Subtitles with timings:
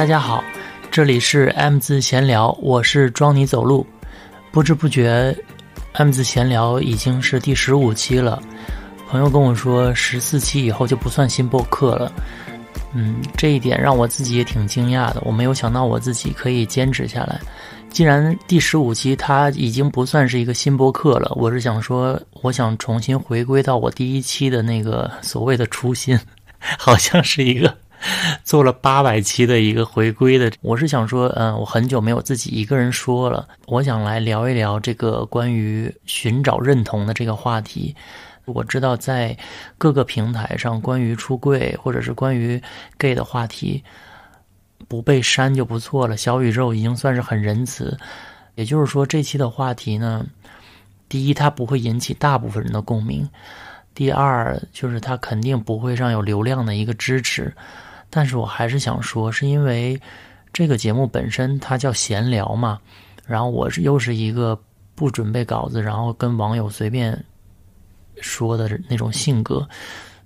[0.00, 0.42] 大家好，
[0.90, 3.86] 这里是 M 字闲聊，我是装你走路。
[4.50, 5.36] 不知不觉
[5.92, 8.42] ，M 字闲聊已经是第十五期了。
[9.10, 12.10] 朋友跟我说，十四期以后就不算新播客了。
[12.94, 15.20] 嗯，这一点让我自己也挺惊讶的。
[15.22, 17.38] 我没有想到我自己可以坚持下来。
[17.90, 26.18] 既然第十五期它已经不算是一个新播客了，我是想说，我想重新回归到我第一期的那个所谓的初心，
[26.78, 27.76] 好像是一个
[28.44, 30.50] 做了八百期的一个回归的。
[30.60, 37.94] 我是想说，嗯，我很久没有自己一个人说了，我想来聊一聊这个关于寻找认同的这个话题。
[38.46, 39.36] 我知道在
[39.78, 42.60] 各个平台上，关于出柜或者是关于
[42.98, 43.84] gay 的话题。
[44.88, 47.96] 不被删就不错了，小宇宙已经算是很仁慈。
[48.56, 50.26] 也就是说，这期的话题呢，
[51.08, 53.24] 第一，它不会引起大部分人的共鸣；
[53.94, 57.54] 第二，就是它肯定不会上有流量的一个支持。
[58.10, 59.98] 但是我还是想说，是因为
[60.52, 62.78] 这个节目本身它叫闲聊嘛，
[63.24, 64.60] 然后我是又是一个
[64.94, 67.24] 不准备稿子，然后跟网友随便
[68.20, 69.66] 说的那种性格，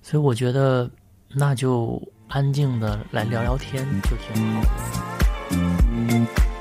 [0.02, 0.90] 所以我觉得
[1.28, 2.02] 那就。
[2.28, 6.53] 安静的来聊聊天就挺好的。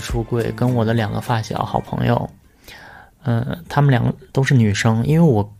[0.00, 2.30] 出柜，跟我的两个发小好朋友，
[3.24, 5.56] 嗯，他们两个都是女生，因为我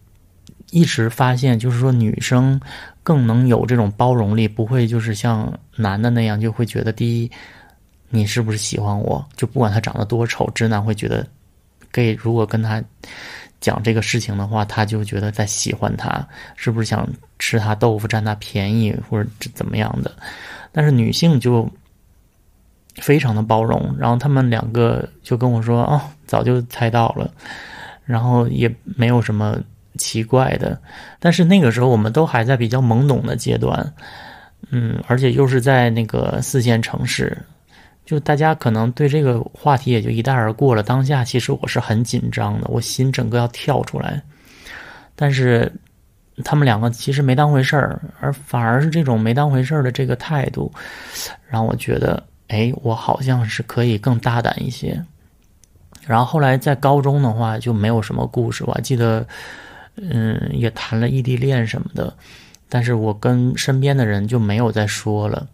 [0.71, 2.61] 一直发现，就是说女生。
[3.05, 7.31] 更能有这种包容力，不会就是像男的那样，就会觉得第一，
[8.11, 9.27] 你是不是喜欢我？
[9.35, 11.27] 就不管他长得多丑，直男会觉得
[11.91, 12.85] ，gay 如果跟他
[13.63, 16.23] 讲这个事情的话，他就觉得在喜欢他，
[16.55, 20.15] 是不是想吃他豆腐占他便宜或者怎么样的？
[20.71, 21.67] 但是女性就
[23.01, 27.31] 非常的包容，然后他们两个就跟我说：“哦，早就猜到了，
[28.05, 29.59] 然后也没有什么。”
[29.97, 30.79] 奇怪的，
[31.19, 33.93] 但是那个时候我们都还在比较懵懂的阶段，
[34.71, 37.37] 嗯，而且又是在那个四线城市，
[38.07, 40.85] 就大家可能对这个话题也就一带而过了。
[40.85, 44.23] 当下其实我是很紧张的，我心整个要跳出来，
[45.17, 45.73] 但是
[46.45, 50.73] 他们两个其实没当回事儿，而反而是这种没当回事儿的这个态度，
[51.49, 55.03] 让我觉得，哎，我好像是可以更大胆一些。
[56.07, 59.27] 然后后来在高中的话就没有什么故事，我还记得。
[60.01, 62.17] 嗯，也谈了异地恋什么的，
[62.69, 65.45] 但是我跟身边的人就没有再说了。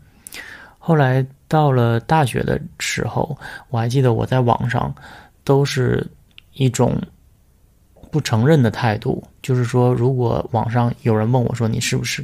[0.78, 3.38] 后来到了大学的时候，
[3.70, 4.94] 我还记得我在网上
[5.44, 6.06] 都是
[6.52, 7.00] 一种
[8.10, 12.22] 不承认的态度，就是说，如果网上有人问我说你是不是，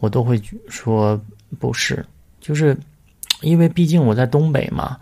[0.00, 0.38] 我都会
[0.68, 1.18] 说
[1.58, 2.04] 不是，
[2.42, 2.76] 就是
[3.40, 4.98] 因为毕竟我在东北嘛，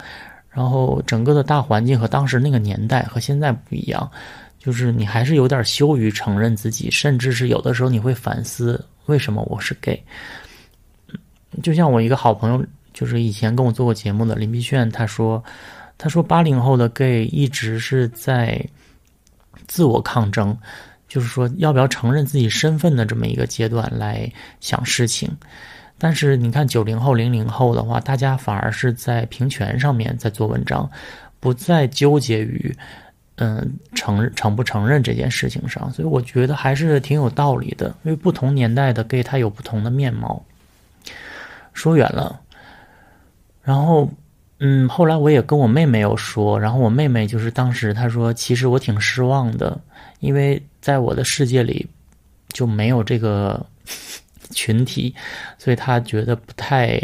[0.50, 4.10] 然后整个的大环境和当时那个年代和现在不一样。
[4.58, 10.02] 就是你还是有点羞于承认自己，甚至是有的时候你会反思为什么我是 gay。
[11.62, 15.40] 就像我一个好朋友，就是以前跟我做过节目的林碧炫，他说，
[15.96, 18.60] 他说八零后的 gay 一直是在
[19.68, 20.58] 自我抗争，
[21.06, 25.30] 就是说要不要承认自己身份的这么一个阶段来想事情。
[25.98, 30.90] 但是你看九零后、零零后的话，大家反而是在平权上面在做文章，
[31.40, 32.76] 不再纠结于。
[33.38, 37.94] 嗯，承承不承认这件事情上，所以我觉得还是挺有道理的。
[38.02, 40.42] 因为不同年代的 gay 他有不同的面貌。
[41.74, 42.40] 说远了，
[43.62, 44.10] 然后
[44.60, 49.78] 嗯，后来我也跟我妹妹有说，然后我妹妹就是当时她说，其实我挺失望的，
[50.20, 51.86] 因为在我的世界里
[52.48, 53.62] 就没有这个
[54.50, 55.14] 群体，
[55.58, 57.00] 所以他觉得不太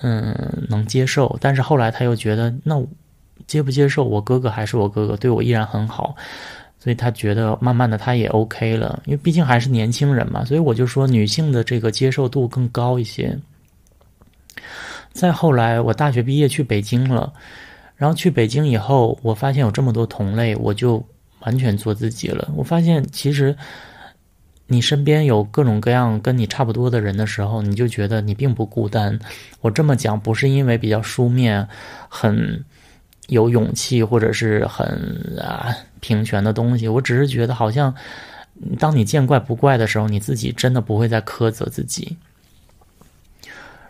[0.00, 0.34] 嗯
[0.68, 1.36] 能接受。
[1.40, 2.84] 但是后来他又觉得那。
[3.46, 6.14] 接不接受我哥哥还是我哥哥，对我依然很好，
[6.78, 13.36] 所以他觉得慢慢的他也 OK 了，因为毕竟还是年轻人嘛，所以我就说女性的这个接受度更高一些。
[15.12, 17.30] 再后来我大学毕业去北京了，
[17.96, 21.04] 然后去北京以后，我发现有这么多同类，我就
[21.40, 22.50] 完全做自己了。
[22.56, 23.54] 我发现其实
[24.74, 29.18] 你身边有各种各样跟你差不多的人的时候，你就觉得你并不孤单。
[29.60, 31.68] 我这么讲不是因为比较书面，
[32.08, 32.64] 很。
[33.28, 34.84] 有勇气或者是很
[35.40, 37.94] 啊平权的东西，我只是觉得好像，
[38.78, 42.18] 当你见怪不怪的时候，你自己真的不会再苛责自己。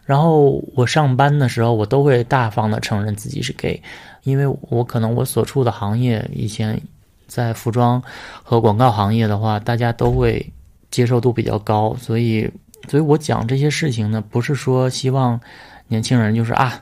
[0.04, 3.82] 然后我上班的时候，我都会大方的承认自己是 gay，
[4.22, 6.80] 因为我可能我所处的行业以前
[7.26, 8.00] 在服装
[8.44, 10.52] 和广告行业的话，大家都会
[10.94, 12.48] 接受度比较高，所以
[12.88, 15.40] 所以我讲这些事情呢，不是说希望
[15.88, 16.80] 年轻人就是啊，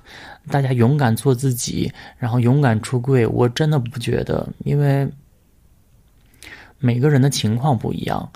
[0.50, 3.26] 大家勇敢做自己，然后勇敢出柜。
[3.26, 5.08] 我真的不觉得，因为
[6.78, 8.30] 每个人的情况不一样，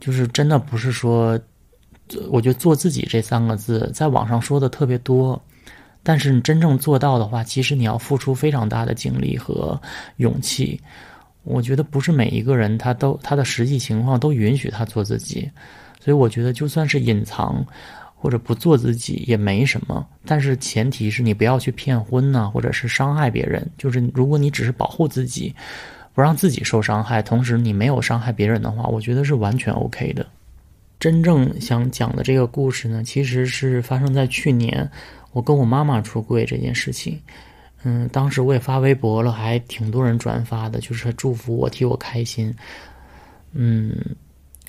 [0.00, 1.38] 就是真的不是说，
[2.28, 5.40] 我觉得做自己这三个字在网上说的特别多，
[6.02, 9.80] 但是你真正做到的话，其实你要付出非常大的精力和
[10.16, 10.80] 勇气。
[11.42, 15.50] 我觉得不是每一个人他都他的实际情况都允许他做自己。
[15.98, 17.64] 所以我觉得，就算是隐藏
[18.14, 23.66] 或者不做自己也没什么，但是前提是你不要去骗婚呐，或者是伤害别人。
[23.76, 25.54] 就是如果你只是保护自己，
[26.14, 30.26] 不让自己受伤害，同时你没有伤害别人的话，我觉得是完全 OK 的。
[30.98, 34.90] 真正想讲的这个故事呢，其实是发生在去年，
[35.32, 37.18] 我跟我妈妈出柜这件事情。
[37.82, 42.54] 嗯，当时我也发微博了，还挺多人转发的，就是祝福我，替我开心。
[43.52, 43.94] 嗯，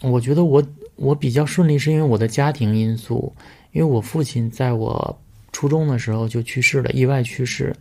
[0.02, 0.64] 我觉得我。
[0.98, 3.34] 我比较顺利，是因为我的家庭因素，
[3.72, 5.20] 因为我父亲在我
[5.52, 7.76] 初中的时候就去世了，意外去世。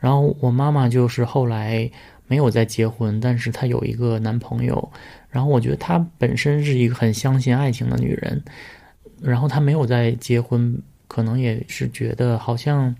[0.00, 1.88] 然后我妈妈就是后来
[2.26, 4.90] 没有再结婚，但是她有一个男朋友。
[5.28, 8.42] 然后我觉得她本身是一个很相信爱情的女人，
[9.22, 12.92] 然后她没有再结婚，可能也是觉得好像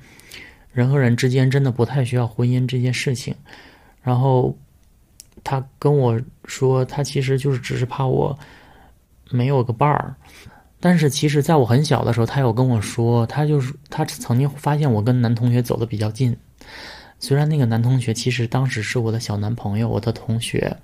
[0.72, 3.34] 人和人之间真的不太需要婚姻这件事情。
[4.02, 4.56] 然后
[5.44, 8.38] 他跟我说，他其实就是只是怕我。
[9.32, 10.12] 没有个伴儿，
[10.80, 16.36] 但是其实在我很小的时候，他有跟我说，他就是他曾经发现我跟男同学走的比较近，
[17.20, 20.76] 虽然那个男同学其实当时是我的小男朋友，我的同学。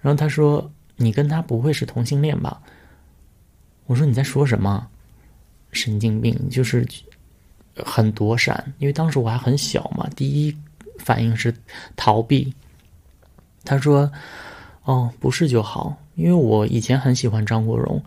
[0.00, 2.62] 然后他说：“你跟他不会是同性恋吧？”
[3.86, 4.86] 我说：“你在说什么？
[5.72, 6.86] 神经病！”就是
[7.76, 10.56] 很躲闪，因为当时我还很小嘛，第一
[10.98, 11.54] 反应是
[11.96, 12.52] 逃避。
[13.64, 14.10] 他说
[14.84, 18.02] ：“哦，不是就好。”因为我以前很喜欢张国荣，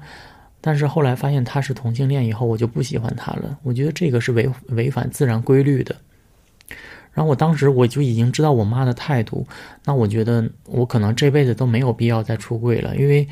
[0.61, 3.57] 但是后来发现他是同性恋以后，我就不喜欢他了。
[3.63, 5.95] 我觉得这个是违违反自然规律的。
[7.13, 9.47] 然后我当时我就已经知道我妈的态度，
[9.85, 13.27] 那我觉得我可能这辈子都没有必要再出柜了，因为，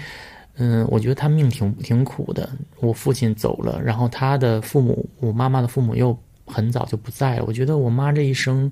[0.58, 2.48] 嗯，我觉得他命挺挺苦的。
[2.80, 7.46] 我父亲走了，然后他的父母，我妈妈的父母又很早就不在了。
[7.48, 8.72] 我觉得我妈这一生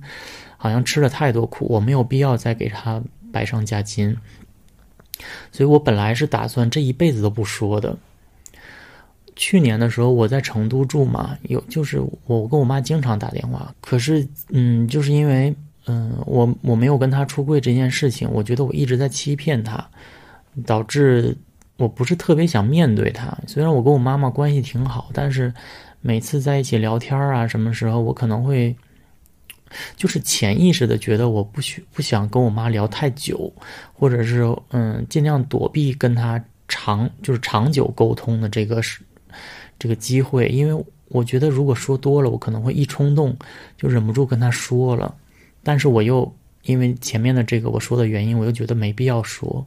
[0.57, 3.01] 好像吃了太多苦，我没有必要再给她
[3.31, 4.15] 白上加金。
[5.51, 7.97] 所以我本来是打算这一辈子都不说的。
[9.35, 15.55] 去年的时候我在成都住嘛，有就是我跟我妈经常打电话，可是嗯，就是因为
[15.87, 19.83] 嗯我我没有跟她出柜这件事情，我觉得我一直在欺骗她，
[20.65, 21.35] 导致
[21.81, 23.37] 我不是特别想面对她。
[23.47, 25.53] 虽然我跟我妈妈关系挺好，但是
[25.99, 28.75] 每次在一起聊天啊，什么时候我可能会。
[29.95, 33.49] 就是潜意识的觉得我不许不想跟我妈聊太久，
[33.93, 39.01] 或者是嗯尽量躲避跟她长就是长久沟通的这个是
[39.79, 43.33] 这个机会，因为我觉得如果说多了，我可能会一冲动
[43.77, 45.15] 就忍不住跟她说了，
[45.63, 46.29] 但是我又
[46.63, 49.65] 因为前面的这个我说的原因，我又觉得没必要说。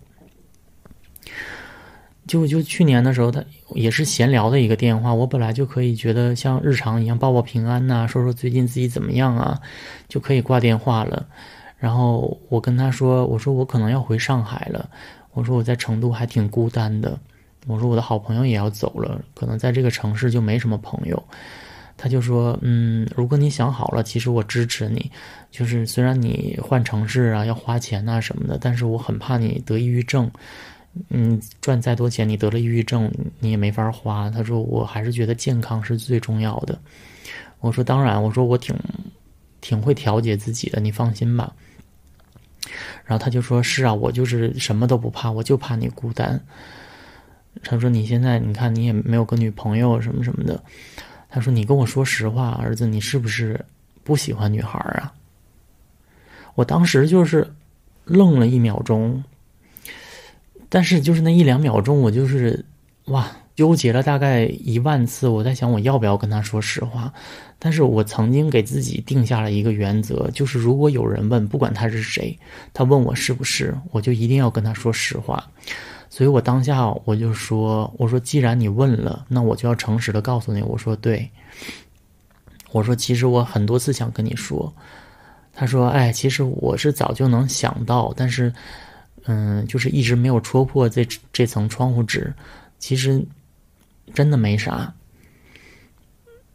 [2.27, 3.45] 就就去年的时候，他
[3.75, 5.13] 也是闲聊的一个电话。
[5.13, 9.61] 我本来就可以觉得像日常一样报报平安呐，说说最近自己怎么样啊，
[10.09, 11.27] 就可以挂电话了。
[11.79, 14.89] 然后我跟他说：“我说我可能要回上海了。
[15.35, 17.19] 我说我在成都还挺孤单的。
[17.67, 21.23] 我说我的好朋友也要走了，可能在这个城市就没什么朋友。”
[21.97, 25.11] 他就说：“嗯，如果你想好了，其实我支持你。
[25.51, 30.31] 就是虽然你换城市啊要花钱呐什么的，但是我很怕你得抑郁症。”
[31.09, 33.11] 嗯，赚再多钱，你得了抑郁症，
[33.41, 34.31] 你也没法花。
[34.31, 36.79] 他说：“我还是觉得健康是最重要的。”
[37.61, 38.77] 我说：“当然，我说我挺
[39.61, 41.53] 挺会调节自己的，你放心吧。”
[43.05, 46.41] 然后他就说：“是啊，我就是什么都不怕，我就怕你孤单。”
[47.65, 50.63] 他说：“你现在你看你也没有个女朋友什么什么的。”
[51.29, 53.65] 他说：“你跟我说实话，儿子，你是不是
[54.05, 55.13] 不喜欢女孩啊？”
[56.55, 57.53] 我当时就是
[58.05, 59.23] 愣了一秒钟。
[60.75, 62.65] 但是就是那一两秒钟，我就是
[63.05, 65.29] 哇，纠结了大概一万次。
[65.29, 67.15] 我在想，我要不要跟他说实话？
[67.61, 72.37] 但是我曾经给自己定下了一个原则，就是如果有人问，不管他是谁，
[72.73, 75.49] 他问我是不是，我就一定要跟他说实话。
[76.11, 81.31] 所以我当下我就说：“我说，既然你问了，那我就要诚实的告诉你，我说对。
[82.73, 84.75] 我说，其实我很多次想跟你说。”
[85.55, 88.53] 他说：“哎，其实我是早就能想到，但是。”
[89.27, 92.33] 嗯，就是一直没有戳破这这层窗户纸，
[92.79, 93.25] 其实
[94.13, 94.93] 真的没啥。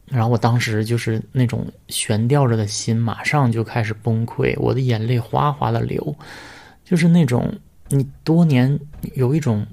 [0.05, 6.15] 然后我当时就是那种悬吊着的心，马上就开始崩溃，我的眼泪哗哗的流，
[6.83, 7.53] 就是那种
[7.89, 8.79] 你多年
[9.13, 9.65] 有一种，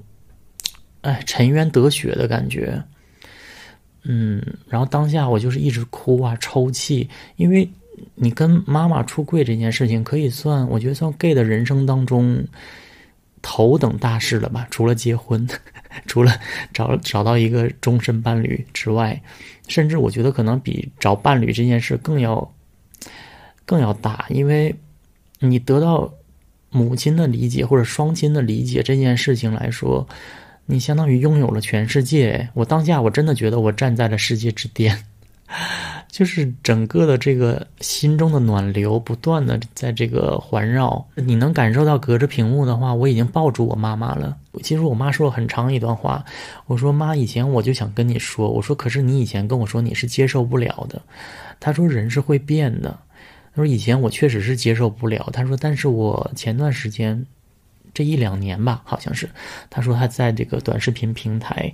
[1.01, 2.83] 哎沉冤得雪的感觉。
[4.03, 7.67] 嗯，然后当下我就是一直哭啊抽泣，因为
[8.13, 12.45] 你跟妈妈出柜这件事情，可以算我觉得算 gay 的人生当中
[13.41, 14.67] 头等大事了吧？
[14.71, 15.47] 除了结婚，
[16.07, 16.31] 除了
[16.73, 19.21] 找找到一个终身伴侣之外，
[19.67, 22.53] 甚至我觉得可能比找伴侣这件事更要
[23.65, 24.75] 更要大，因为
[25.39, 26.13] 你得到
[26.69, 30.07] 母亲的理解或者双亲的理解这件事情来说。
[30.69, 32.49] 你相当于拥有了全世界。
[32.53, 35.01] 我当下我真的觉得我站在了世界之巅，
[36.17, 41.05] 就是整个的这个心中的暖流不断的在这个环绕。
[41.13, 44.35] 你能感受到隔着屏幕的话，我已经抱住我妈妈了。
[44.63, 46.25] 其实我妈说了很长一段话，
[46.65, 50.99] 我说妈，以前我就想跟你说，我说可是你以前跟我说你是接受不了的。
[51.59, 52.89] 她说人是会变的。
[53.53, 55.29] 她说以前我确实是接受不了。
[55.31, 57.23] 她说但是我前段时间。
[57.93, 59.27] 这一两年吧，好像是，
[59.71, 61.73] 她说她在这个短视频平台，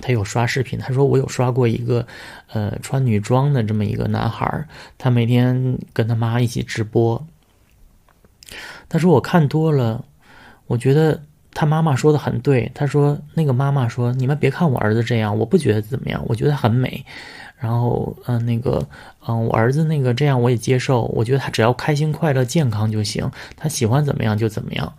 [0.00, 0.78] 他有刷视频。
[0.78, 2.06] 他说我有刷过一个，
[2.52, 7.26] 呃，穿女装的这么一个男孩他每天跟他妈一起直播。
[8.88, 10.04] 他说我看多了，
[10.66, 12.70] 我觉得他妈妈说的很对。
[12.74, 17.04] 他说那个妈妈说，你们别看我儿子这样，我不觉得怎么样，我觉得很美。
[17.58, 18.86] 然后，嗯，那个，
[19.26, 24.92] 嗯，我儿子那个这样我也接受，我觉得他只要开心、快乐、健康就行，他喜欢怎么样就怎么样。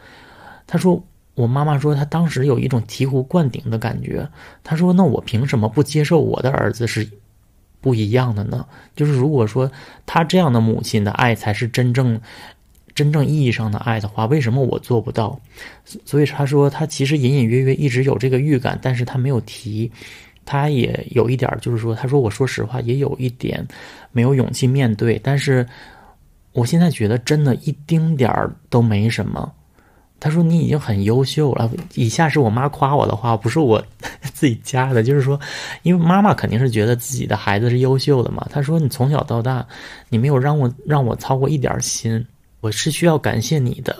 [0.67, 1.01] 他说
[1.39, 4.27] ：“我妈妈说，她当时有一种醍醐灌顶的感觉。
[4.61, 7.09] 她说：‘那我凭什么不接受我的儿子是
[7.79, 9.71] 不一样的呢？’就是如果说
[10.05, 12.19] 他这样的母亲的爱才是真正、
[12.93, 15.39] 真正意义上的爱的话，为什么我做不到？
[16.03, 19.89] 所以他说，他其实隐隐约约一直有这个预感，但是他没有提。
[20.43, 23.65] 他也有一点，就是说，他说，我说实话，也有一点
[24.11, 25.17] 没有勇气面对。
[25.23, 25.65] 但是
[26.51, 29.53] 我现在觉得，真的一丁点儿都没什么。”
[30.19, 33.81] 他说：“你已经很优秀了。”以下是我妈夸我的话，不是我
[34.33, 35.01] 自己加的。
[35.01, 35.39] 就是说，
[35.83, 38.45] 因为妈妈肯定是觉得自己的孩子是优秀的嘛。
[38.51, 39.65] 她说：“你从小到大，
[40.09, 42.25] 你没有让我让我操过一点心，
[42.59, 43.95] 我是需要感谢你的。”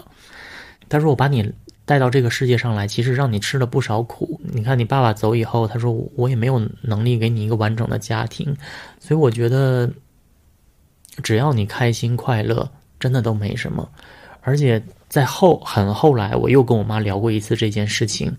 [0.90, 1.50] 他说：“我把你
[1.86, 4.42] 带到这个世界上来，其实让你吃了不少苦。
[4.44, 8.54] 你看你爸爸走以后，他说我也没有能力给你一个完整的家庭，
[9.00, 9.90] 所以我觉得，
[11.24, 13.90] 只要你开心快乐，真的都没什么，
[14.42, 18.32] 而且。”在后很后来，我又跟我妈聊过一次这件事情。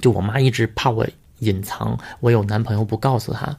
[0.00, 1.06] 就我妈一直怕我
[1.40, 3.56] 隐藏我有男朋友不告诉她，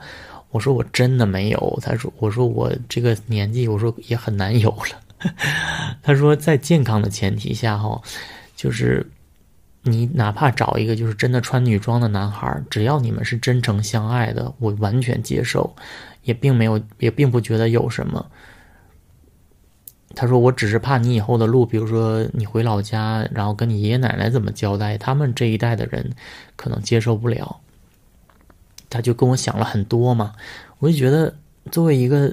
[0.49, 1.79] 我说我真的没有。
[1.81, 5.31] 她说我说我这个年纪，我说也很难有了。
[6.01, 8.01] 她说在健康的前提下哈，
[8.55, 9.05] 就是
[9.83, 15.75] 你哪怕找一个就是真的穿女装的男孩，只要你们是真诚相爱的，我完全接受，
[16.23, 18.25] 也并没有也并不觉得有什么。
[20.15, 26.07] 他说：“我只是怕你以后的路，比如说你回老家，然后跟你爷爷奶奶怎么交代，他们这一代的人
[26.55, 27.59] 可能接受不了。”
[28.91, 30.33] 他就跟我想了很多嘛，
[30.77, 31.33] 我就觉得
[31.71, 32.31] 作为一个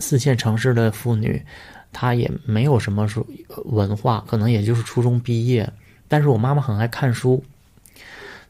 [0.00, 1.40] 四线城市的妇女，
[1.92, 3.24] 她也没有什么说
[3.66, 5.72] 文化，可能也就是初中毕业。
[6.08, 7.40] 但是我妈妈很爱看书，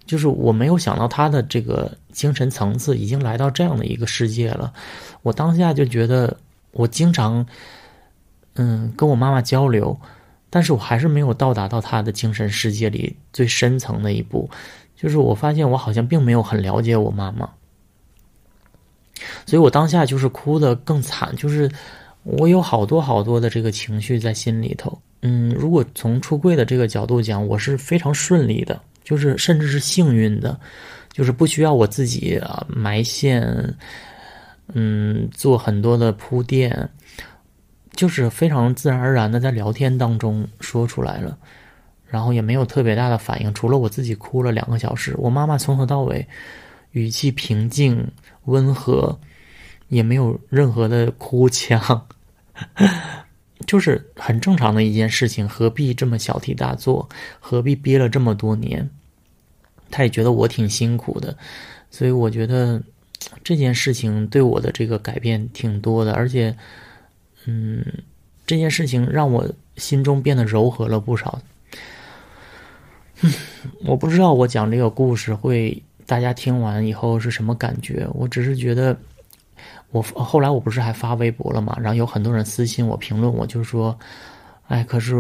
[0.07, 4.73] 就是我没有想到她的这个精神层次已经来到这样的一个世界了。
[5.21, 6.35] 我当下就觉得，
[6.73, 7.47] 我经常。
[8.55, 9.99] 嗯，跟我妈妈交流，
[10.49, 14.49] 但是我还是没有到达到她的精神世界里最深层的一步。
[14.97, 17.49] 就是我发现我好像并没有很了解我妈妈，
[19.47, 21.71] 所以我当下就是哭的更惨，就是
[22.23, 25.01] 我有好多好多的这个情绪在心里头。
[25.23, 30.59] 嗯，如果从出柜的这个角度讲，我是非常顺利的，就是甚至是幸运的，
[31.13, 33.75] 就是不需要我自己啊埋线，
[34.75, 36.89] 嗯，做很多的铺垫。
[38.01, 41.37] 就是非常自然而然的在聊天当中说出来了，
[42.07, 45.15] 然后也没有特别大的反应，除了我自己哭了两个小时。
[45.19, 46.27] 我妈妈从头到尾
[46.93, 48.11] 语气平静
[48.47, 49.21] 温和，
[49.89, 52.07] 也没有任何的哭腔，
[53.69, 57.07] 就是很正常的一件事情，何必这么小题大做？
[57.39, 58.89] 何必憋了这么多年？
[59.91, 61.37] 他也觉得我挺辛苦的，
[61.91, 62.83] 所以我觉得
[63.45, 66.57] 这件事情对我的这个改变挺多的，而且。
[67.47, 67.85] 嗯，
[68.47, 71.41] 这件事情让我心中变得柔和了不少。
[73.85, 78.07] 我不知道我讲这个故事会大家听完以后是什么感觉。
[78.13, 78.97] 我只是觉得，
[79.91, 83.99] 我后来我不是还发微博了嘛，然后有很多人私信我评论，我就说
[84.69, 85.17] ：“哎，可是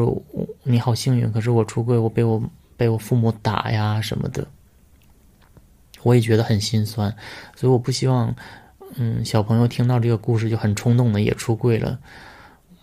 [0.62, 2.42] 你好幸运，可是我出柜，我被我
[2.76, 4.46] 被我父母打呀什么的。”
[6.02, 7.14] 我也觉得很心酸，
[7.54, 8.34] 所以我不希望。
[9.02, 11.98] 嗯，小朋友听到这个故事就很冲动的也出柜了。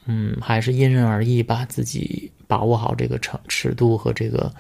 [0.05, 4.51] 嗯，还是因人而异吧，自己把握好这个程尺度和这个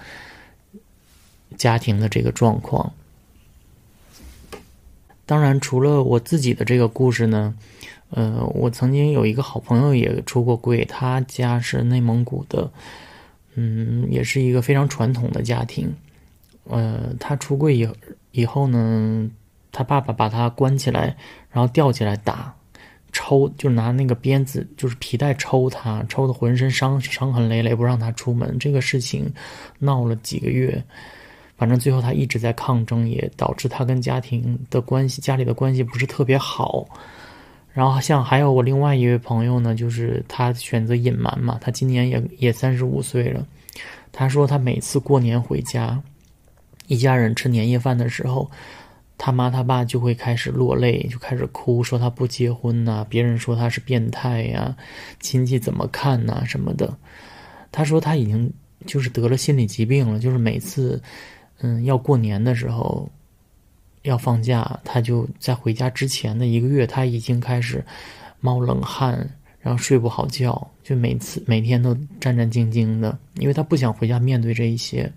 [1.57, 2.93] 家庭的这个状况。
[5.25, 7.55] 当然，除了我自己的这个故事呢，
[8.11, 12.69] 呃，我曾经有一个好朋友也出过柜，他家是内蒙古的，
[13.55, 15.91] 嗯，也是一个非常传统的家庭。
[16.65, 17.89] 呃，他出柜以
[18.31, 19.27] 以后呢，
[19.71, 21.15] 他爸爸把他关起来，
[21.51, 22.53] 然后吊起来打。
[23.13, 28.59] 抽就拿那个鞭子，就是皮带抽他，抽的浑身伤伤痕累累，不让他出门。
[28.59, 29.33] 这个事情
[29.79, 30.83] 闹了几个月，
[31.55, 36.85] 反正最后他一直在抗争，也导致他跟家庭的关系、家里的关系不是特别好。
[37.71, 43.43] 然后像还有我另外一位朋友呢，就是他选择隐瞒嘛，他今年也也三十五岁了。
[44.11, 45.99] 他说他每次过年回家，
[46.87, 48.51] 一家人吃年夜饭的时候。
[49.17, 54.77] 他妈他爸就会开始落泪，就开始哭，说他不结婚呐，别人说他是变态呀，
[55.19, 56.95] 亲戚怎么看呐什么的。
[57.71, 58.51] 他说他已经
[58.85, 61.01] 就是得了心理疾病了，就是每次，
[61.59, 63.09] 嗯，要过年的时候，
[64.03, 67.83] 要放假，他就在回家之前的一个月，他已经开始
[68.39, 69.27] 冒冷汗，
[69.59, 75.11] 然后睡不好觉，就每次每天都战战兢兢的，因为他不想回家面对这一些。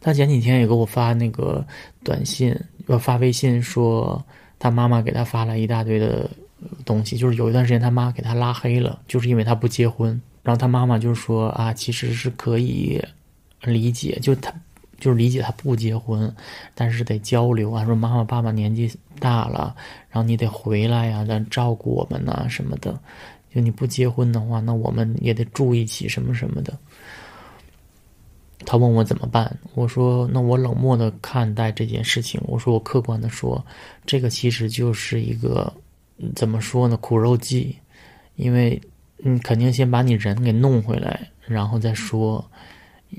[0.00, 1.64] 他前几天也给我发那个
[2.02, 4.24] 短信，呃，发微信说
[4.58, 6.28] 他妈妈给他发了一大堆的
[6.84, 10.20] 东西，就是有一段时间他妈给他拉黑了，就是因为他不结婚。
[10.42, 12.98] 然后他妈妈就说啊，其实是可以
[13.62, 14.50] 理解，就他
[14.98, 16.34] 就是理解他不结婚，
[16.74, 17.84] 但是得交流啊。
[17.84, 19.76] 说妈妈爸爸年纪大了，
[20.08, 22.98] 然后你得回来呀，咱照顾我们呐什么的。
[23.54, 26.72] 就你不结婚的话，那我们也得住一起什么什么的。
[28.66, 32.40] 他问我怎么办，我说那我冷漠的看待这件事情。
[32.46, 33.64] 我说我客观的说，
[34.06, 35.72] 这个其实就是一个
[36.34, 37.76] 怎么说呢苦肉计，
[38.36, 38.80] 因为
[39.16, 42.44] 你肯定先把你人给弄回来，然后再说。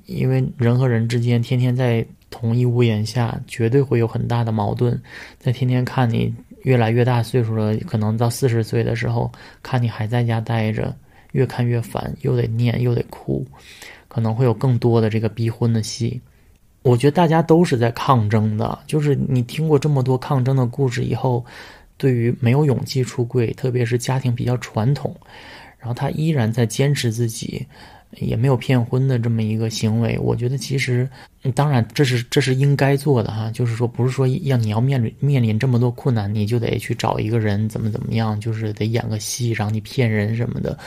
[0.05, 4.97] 因为人和人之间天天在同一屋檐下，绝对会有很大的矛盾。
[5.37, 9.29] 在天天看你越来越大岁数了，可能到四十岁的时候，
[9.61, 10.95] 看你还在家待着，
[11.33, 13.45] 越看越烦，又得念又得哭。
[14.11, 16.19] 可能会有更多的这个逼婚的戏，
[16.81, 18.77] 我觉得大家都是在抗争的。
[18.85, 21.45] 就是你听过这么多抗争的故事以后，
[21.95, 25.15] 对于没有勇气出柜，特别是家庭比较传统，
[25.79, 27.65] 然后他依然在坚持自己，
[28.17, 31.09] 也没有骗婚的这么一个行为，我觉得其实，
[31.55, 33.49] 当然这是这是应该做的哈。
[33.51, 40.77] 就是说，不是说要你要面临面临这么多困难，你就得去找一个人怎么怎么样，就是得演个戏让你骗人什么的。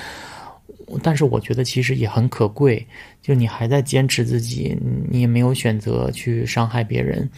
[1.03, 2.87] 但是我觉得其实也很可贵，
[3.23, 4.77] 就你还在坚持自己，
[5.11, 7.29] 你也没有选择去伤害别人，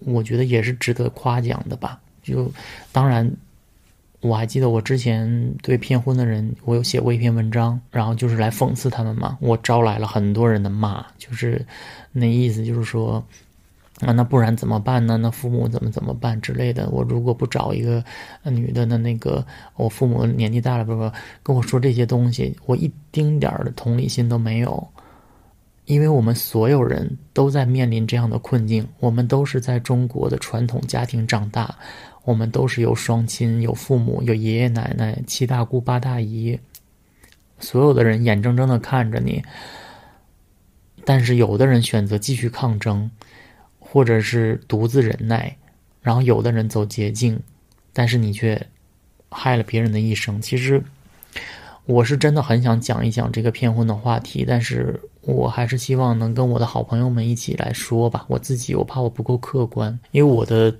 [0.00, 2.00] 我觉得也是值得夸奖的吧。
[2.22, 2.50] 就
[2.92, 3.30] 当然，
[4.20, 11.64] 我还记得我之前对骗婚的人，我有写过一篇文章，然后就是来讽刺他们嘛，我招来了很多人的骂，就是
[12.12, 13.24] 那意思就是说。
[14.00, 15.16] 啊，那不然怎么办呢？
[15.16, 16.88] 那父母怎么怎么办之类的？
[16.90, 18.04] 我如果不找一个
[18.42, 19.42] 女的，那那个
[19.76, 21.10] 我父母年纪大了，不不
[21.42, 24.86] 跟我说这些东西，我一丁点儿的同理心都没有。
[25.86, 31.74] 因为我们所有人都在面临这样的困境，我们都是在中国的传统家庭长大，
[32.24, 36.58] 我们都是有双亲、有父母、有爷爷奶奶、七大姑八大姨，
[37.60, 39.42] 所有的人眼睁睁的看着你，
[41.04, 43.08] 但是有的人选择继续抗争。
[43.90, 45.56] 或者是独自忍耐，
[46.02, 47.38] 然后有的人走捷径，
[47.92, 48.60] 但是你却
[49.30, 50.40] 害了别人的一生。
[50.40, 50.82] 其实，
[51.86, 58.24] 我是真的很想讲一讲这个骗婚的话题，但是我还是希望能跟我的好朋友们一起来说吧。
[58.28, 60.74] 我自己我怕我不够客观，因为我的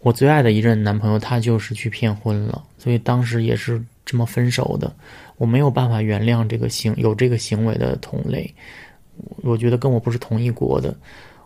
[0.00, 4.92] 我最爱的一任男朋友他就是去骗婚了，所以当时也是这么分手的。
[5.36, 8.52] 我没有办法原谅这个行有这个行为的同类，
[9.42, 10.94] 我觉得跟我不是同一国的。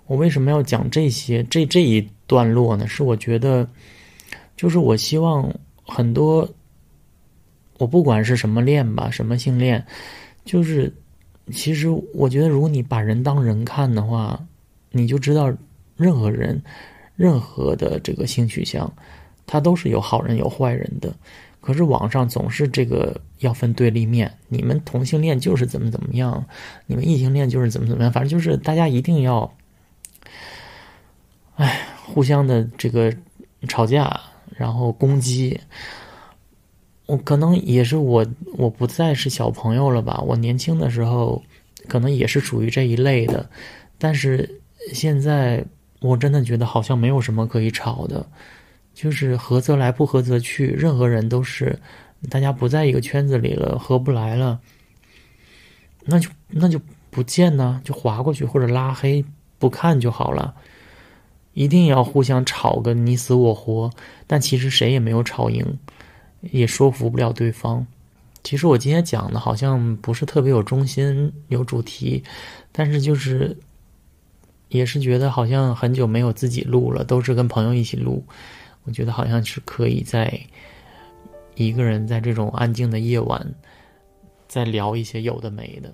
[0.06, 2.86] 我为什么要讲这些这这一段落呢？
[2.86, 3.66] 是我觉得，
[4.54, 5.50] 就是我希望
[5.82, 6.46] 很多，
[7.78, 9.82] 我不管是什么恋吧，什么性恋，
[10.44, 10.92] 就是
[11.52, 14.38] 其实我觉得，如果你把人当人看的话，
[14.90, 15.50] 你就知道，
[15.96, 16.62] 任何人，
[17.16, 18.92] 任何的这个性取向，
[19.46, 21.14] 他都是有好人有坏人的。
[21.62, 26.44] 可是网上总是这个要分对立面，你们同性恋就是怎么怎么样，
[26.86, 29.50] 你们异性恋就是怎么怎么样，反正就是大家一定要。
[31.56, 33.14] 哎，互相的这个
[33.68, 34.20] 吵架，
[34.56, 35.60] 然后攻击，
[37.06, 40.20] 我可能也是我我不再是小朋友了吧？
[40.26, 41.42] 我年轻的时候
[41.88, 43.48] 可能也是属于这一类的，
[43.98, 44.60] 但是
[44.92, 45.64] 现在
[46.00, 48.26] 我真的觉得好像没有什么可以吵的，
[48.92, 51.78] 就是合则来，不合则去，任何人都是，
[52.30, 54.60] 大家不在一个圈子里了，合不来了，
[56.04, 56.80] 那就那就。
[57.14, 59.24] 不见呢，就划过去或者拉黑
[59.60, 60.52] 不看就好了。
[61.54, 63.90] 一定要互相吵个你死我活，
[64.26, 65.64] 但其实谁也没有吵赢，
[66.42, 67.86] 也说服不了对方。
[68.42, 72.22] 其实我今天讲的好像不是特别有中心、有主题，
[72.70, 73.56] 但是就是
[74.68, 78.22] 也是觉得好像很久没有自己录了，都是跟朋友一起录。
[78.84, 80.38] 我觉得好像是可以在
[81.54, 83.54] 一个人在这种安静的夜晚，
[84.46, 85.90] 再聊一些有的没的。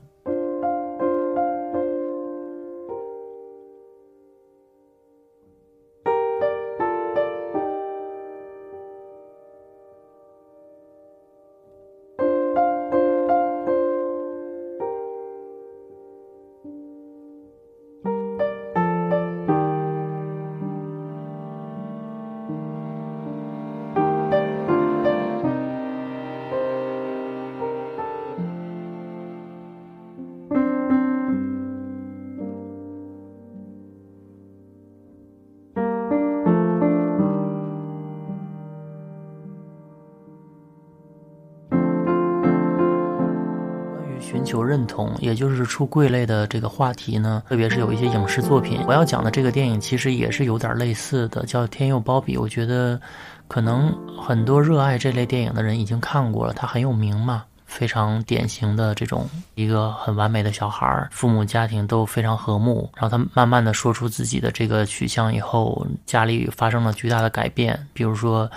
[44.51, 52.37] 求认同，也就是出柜类的这个话题呢，特别是有一些影视作品，我要讲的这个电影其实也是有点类似的，叫《天佑鲍比》。
[52.41, 53.01] 我觉得
[53.47, 68.51] 可能很多热爱这类电影的人已经看过了，它很有名嘛，非常典型的这种一个很完美的小孩，父母家庭都非常和睦，然后他慢慢的说出自己的这个取向以后，家里发生了巨大的改变，比如说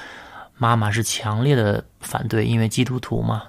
[0.57, 3.43] 妈妈是强烈的反对，因为基督徒嘛，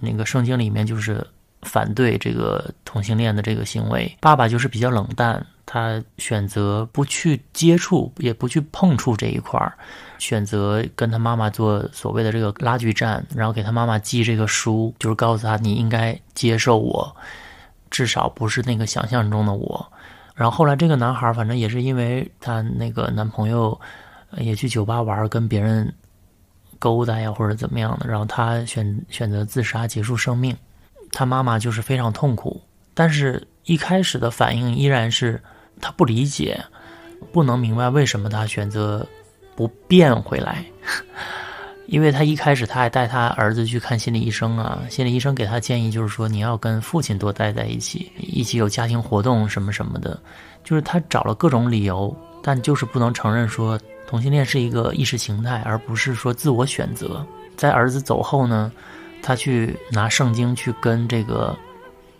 [0.00, 1.24] 那个圣经里面就是。
[1.64, 9.72] 反对这个同性恋的这个行为，爸爸就是比较冷淡，他选择不去接触，也不去碰触这一块儿，
[10.18, 17.16] 选择跟他妈妈做所谓的这个拉锯战，然后给他妈妈寄这个书，就是告诉他你应该接受我，
[17.90, 19.92] 至少不是那个想象中的我。
[20.34, 23.80] 然后后来这个男孩反正也是因为他那个男朋友
[24.36, 25.92] 也去酒吧玩，跟别人
[26.78, 30.54] 勾搭呀或者怎么样的，然后他选选择自杀结束生命。
[31.14, 32.60] 他妈妈就是非常痛苦，
[32.92, 35.40] 但是一开始的反应依然是
[35.80, 36.60] 他不理解，
[37.32, 39.06] 不能明白为什么他选择
[39.54, 40.64] 不变回来。
[41.86, 50.18] 因为他一开始他还带他儿子去看心理医生啊，心理医生给他建议就是说你要跟父亲多待在一起，一起有家庭活动什么什么的，
[50.64, 57.24] 就是他找了各种理由，但就是不能承认说同性恋是一个意识形态，而不是说自我选择。
[57.56, 58.72] 在儿子走后呢？
[59.26, 61.56] 他去拿圣经去跟这个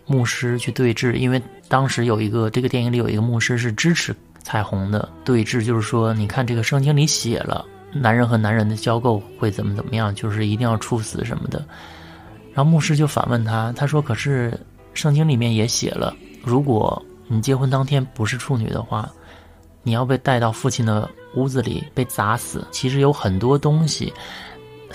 [0.07, 7.63] 牧师去对峙，因为当时有一个这个电影里有一个牧师是支持彩虹的对峙，就是说，你看这个圣经里写了，
[7.93, 11.63] 男人和男人的交媾会怎么怎么样，就是一定要处死什么的。
[12.55, 14.51] 然后牧师就反问他，他说：“可是
[14.95, 16.11] 圣经里面也写了，
[16.43, 19.07] 如果你结婚当天不是处女的话，
[19.83, 22.65] 你要被带到父亲的屋子里被砸死。
[22.71, 24.11] 其实有很多东西。”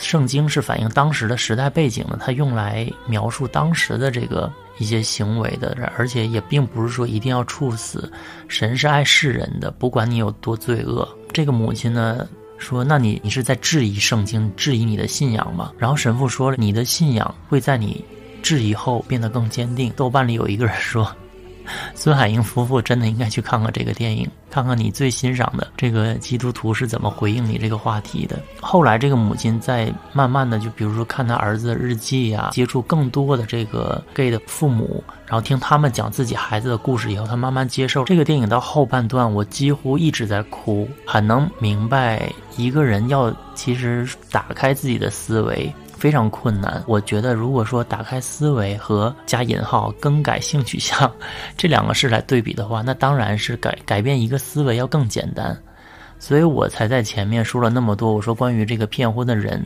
[0.01, 8.11] 圣经是反映当时的时代背景的，它用来描述当时的这个一些行为的，而且也并不是说一定要处死。
[8.49, 11.07] 神是爱世人的，不管你有多罪恶。
[11.33, 12.27] 这个母亲呢
[12.59, 18.05] 说：“那你你是在质疑圣经，质疑你的信仰吗？”然后神父说了：“你的信仰会在你
[18.43, 21.15] 质疑后变得更坚定。”豆瓣里有一个人说。
[21.95, 28.39] 孙海英夫妇真的应该去看看这个电影，看看你最欣赏的这个基督徒是怎么回应你这个话题的。
[28.61, 45.73] 后来，这个母亲在慢慢的，就比如说看他儿子的日记呀，接触更多的这个 gay 的父母，然后听他们讲自己孩子的故事以后，他慢慢接受这个电影到后半段，我几乎一直在哭，很能明白一个人要其实打开自己的思维。
[46.01, 46.83] 非常困难。
[46.87, 51.13] 我觉得，如果说打开思维和加引号更改性取向
[51.57, 55.57] 这两个事来对比的话，那当然是改改变一个思维要更简单。
[56.19, 58.15] 所以我才在前面说了那么多。
[58.15, 59.63] 我说关于这个骗婚的人。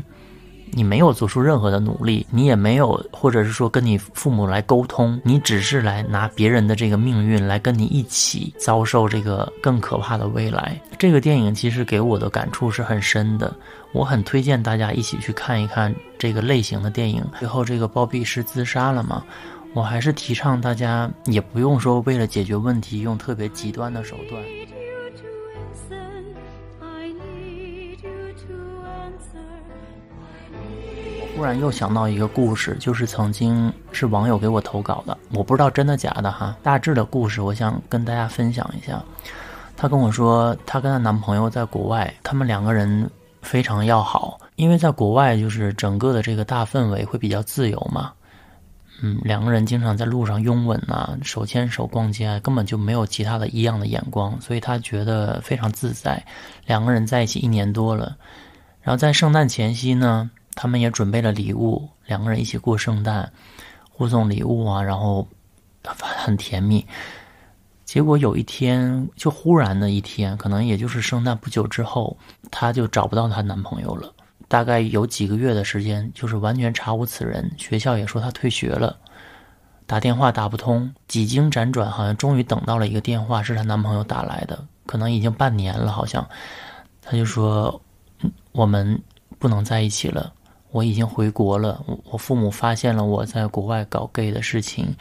[0.75, 10.81] 你没有做出任何的努力，你也没有，或者是说跟你父母来沟通，你只是来拿别人的这个命运来跟你一起遭受这个更可怕的未来。
[10.99, 13.55] 这个电影其实给我的感触是很深的，
[13.93, 17.25] 我很推荐大家一起去看一看这个类型的电影。
[17.39, 19.25] 最后这个包庇是自杀了吗？
[19.75, 24.43] 我还是提倡大家也不用说为了解决问题用特别极端的手段。
[31.35, 36.57] 突然又想到一个故事，就是曾经是网友给我投稿的，我不知道真的假的哈。
[36.62, 39.03] 大致的故事，我想跟大家分享一下。
[39.77, 43.11] 她跟我说，她跟她男朋友在国外，他们两个人
[43.42, 48.12] 非常要好，因为在国外就是整个的这个大氛围会比较自由嘛，
[49.03, 56.25] 嗯，两个人经常在路上拥吻啊，手牵手逛街，根本就没有其他的异样的眼光，所以她觉得非常自在。
[56.64, 58.16] 两个人在一起一年多了，
[58.83, 63.31] 然后在圣诞前夕呢，他们也准备了礼物，两个人一起过圣诞，
[63.90, 65.27] 互送礼物啊，然后
[65.99, 66.87] 很甜蜜。
[67.85, 72.17] 结果有一天，就忽然的一天，可能也就是圣诞不久之后，
[72.51, 74.12] 她就找不到她男朋友了。
[74.49, 77.51] 大概有几个月的时间，就是完全查无此人。
[77.57, 78.97] 学校也说她退学了，
[79.87, 80.93] 打电话打不通。
[81.09, 84.64] 几经辗转，好像终于等到了一个电话，是她男朋友打来的。
[84.87, 86.27] 可能已经半年了，好像，
[87.01, 87.81] 他就说
[88.53, 89.01] ：“我们
[89.38, 90.33] 不能在一起了，
[90.75, 91.81] 我已经回国了。
[92.11, 94.95] 我父母发现了我在国外搞 gay 的事情，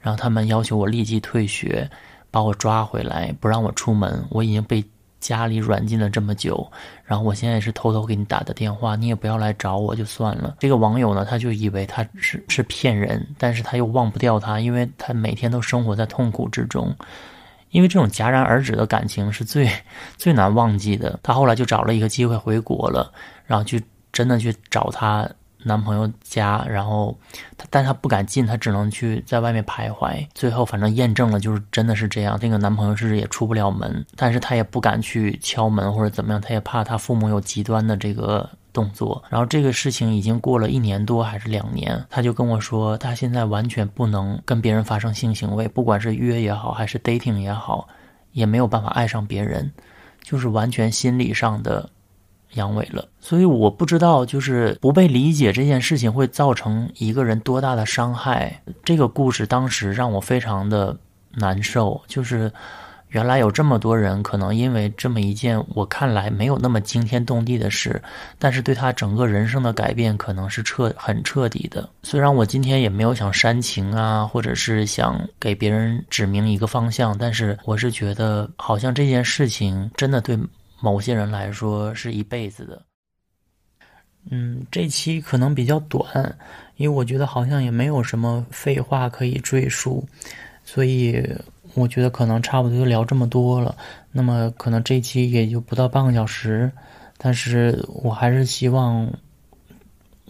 [0.00, 1.88] 然后他们要求我立即退学。”
[2.32, 4.24] 把我抓回来，不让我出门。
[4.30, 4.84] 我已经被
[5.18, 6.64] 家里软禁了这么久，
[7.04, 10.54] 然后我现在也是偷偷给你打的电话，你也不要来找我就算了。
[10.60, 16.94] 这个网友呢，他就以为他是是骗人，但是他又忘不掉他，因为他每天都生活在痛苦之中。
[17.70, 19.68] 因为这种戛然而止的感情是最
[20.16, 21.18] 最难忘记的。
[21.24, 23.12] 他后来就找了一个机会回国了，
[23.44, 23.82] 然后去
[24.20, 25.26] 真的去找她。
[25.62, 27.14] 男朋友家，然后
[27.58, 30.26] 他，但她不敢进，她只能去在外面徘徊。
[30.34, 32.38] 最后反正验证了，就是真的是这样。
[32.40, 39.22] 那个男朋友是也出不了门，但是她也不敢去敲门或者怎么样，她也怕她父母有极端的这个动作。
[39.28, 47.86] 然后这个事情已经过了一年多还是两年，他就跟我说，他现在完全不能跟别人发生性行为，不管是约也好，还是 dating 也好，
[48.32, 49.70] 也没有办法爱上别人，
[50.22, 51.90] 就是完全心理上的。
[52.54, 58.60] 阳痿了，所以我不知道，就是不被理解这件事情会造成一个人多大的伤害。
[58.84, 60.96] 这个故事当时让我非常的
[61.34, 62.52] 难受，就是
[63.10, 68.02] 原来有这么多人可能因为这么一件我看来没有那么惊天动地的事，
[68.38, 71.88] 但是对他整个人生的改变可能是彻很彻底的。
[72.02, 80.36] 虽然我今天也没有想煽情啊，或者是想给别人指明一个方向，但是我是觉得好像这件事情真的对。
[80.80, 82.82] 某些人来说是一辈子的。
[84.30, 86.36] 嗯，这期可能比较短，
[86.76, 90.06] 因为我觉得好像也没有什么废话可以赘述，
[90.62, 91.26] 所以
[91.72, 93.74] 我觉得可能差不多就聊这么多了。
[94.12, 96.70] 那么可能这期也就不到半个小时，
[97.16, 99.10] 但是我还是希望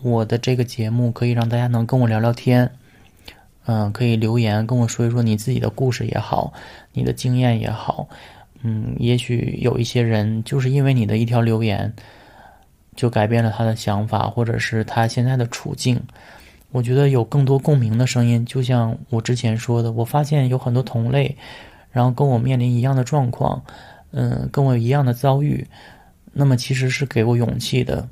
[0.02, 2.70] 我的这个节目可以让大家能跟我聊聊天，
[3.66, 6.52] 嗯，可以留言跟我说一说你自己的故事也好，
[6.92, 8.08] 你的经验也好。
[8.62, 11.92] 嗯，也许有一些人就是因为你的一条留言，
[12.94, 16.00] 就改变了他的想法，或者是他现在的处境。
[16.72, 21.36] 我觉得有更多共鸣的声音，就像我之前说的，我发现有很多同类，
[21.90, 23.60] 然后跟我面临一样的状况，
[24.12, 25.66] 嗯，跟我一样的遭遇，
[26.32, 28.08] 那么其实是给我勇气的。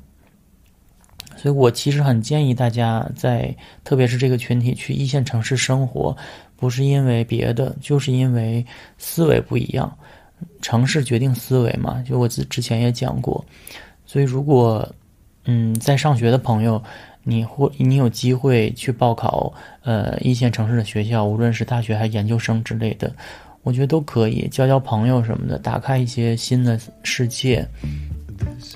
[1.37, 6.17] 所以我其实很建议大家在，特别是这个群体去一线城市生活，
[6.57, 8.65] 不是因为别的，就是因为
[8.97, 9.97] 思维不一样。
[10.61, 13.43] 城市决定思维嘛，就我之之前也讲过，
[14.05, 14.87] 所以如果
[15.45, 16.81] 嗯在上学的朋友，
[17.23, 19.51] 你或你有机会去报考
[19.83, 23.11] 呃一线城市的学校，无论是大学还是研究生之类的，
[23.63, 27.67] 我觉得都可以交交朋友什么的，打开一些新的世界，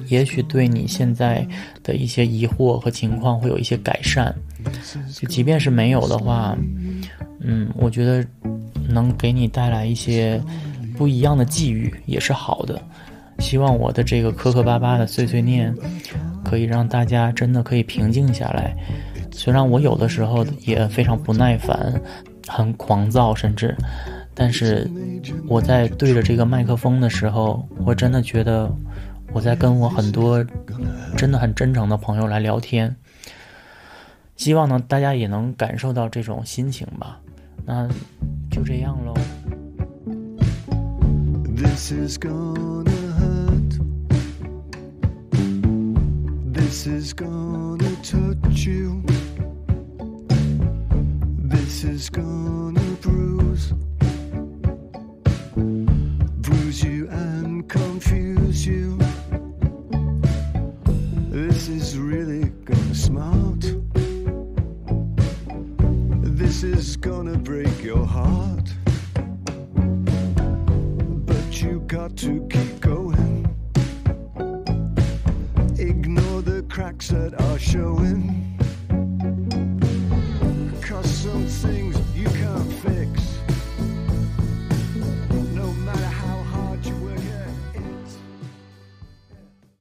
[0.07, 1.45] 也许对你现在
[1.83, 4.33] 的一些疑惑和情况会有一些改善。
[5.13, 6.57] 就即便是没有的话，
[7.39, 8.25] 嗯，我觉得
[8.87, 10.41] 能给你带来一些。
[10.97, 12.81] 不一样的际遇也是好的，
[13.39, 15.75] 希望我的这个磕磕巴巴的碎碎念，
[16.43, 18.75] 可以让大家真的可以平静下来。
[19.31, 21.99] 虽然我有的时候也非常不耐烦，
[22.47, 23.75] 很狂躁，甚至，
[24.35, 24.89] 但是
[25.47, 28.71] 我在对着这个麦克风的时候，我真的觉得
[29.31, 30.45] 我在跟我很多
[31.17, 32.95] 真的很真诚的朋友来聊天。
[34.35, 37.19] 希望呢，大家也能感受到这种心情吧。
[37.65, 37.87] 那
[38.51, 39.13] 就这样喽。
[41.63, 43.73] This is gonna hurt.
[46.53, 49.01] This is gonna touch you.
[51.39, 53.42] This is gonna bruise.